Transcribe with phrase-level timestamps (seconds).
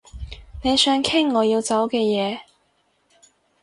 [0.63, 2.39] 你想傾我要走嘅嘢